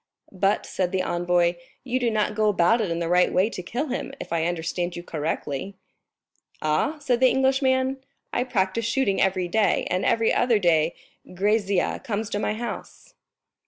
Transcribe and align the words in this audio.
"But," 0.31 0.65
said 0.65 0.91
the 0.91 1.03
envoy, 1.03 1.57
"you 1.83 1.99
do 1.99 2.09
not 2.09 2.33
go 2.33 2.49
about 2.49 2.81
it 2.81 2.89
in 2.89 2.97
the 2.97 3.07
right 3.07 3.31
way 3.31 3.51
to 3.51 3.61
kill 3.61 3.89
him, 3.89 4.11
if 4.19 4.33
I 4.33 4.45
understand 4.47 4.95
you 4.95 5.03
correctly." 5.03 5.75
"Aw?" 6.59 6.97
said 6.97 7.19
the 7.19 7.29
Englishman, 7.29 7.97
"I 8.33 8.45
practice 8.45 8.85
shooting 8.85 9.21
every 9.21 9.47
day, 9.47 9.85
and 9.91 10.03
every 10.03 10.33
other 10.33 10.57
day 10.57 10.95
Grisier 11.35 11.99
comes 12.03 12.31
to 12.31 12.39
my 12.39 12.55
house." 12.55 13.13